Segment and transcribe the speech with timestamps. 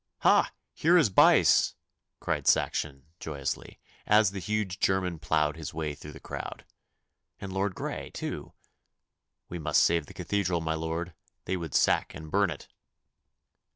[0.21, 1.75] 'Ha, here is Buyse!'
[2.19, 6.65] cried Saxon joyously, as the huge German ploughed his way through the crowd.
[7.39, 8.53] 'And Lord Grey, too!
[9.47, 11.13] We must save the Cathedral, my lord!
[11.45, 12.67] They would sack and burn it.